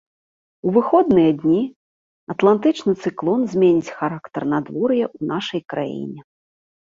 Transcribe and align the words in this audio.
У 0.69 0.71
выходныя 0.77 1.31
дні 1.41 1.59
атлантычны 2.33 2.93
цыклон 3.05 3.41
зменіць 3.53 3.93
характар 3.99 4.43
надвор'я 4.53 5.05
ў 5.15 5.19
нашай 5.33 5.61
краіне. 5.75 6.21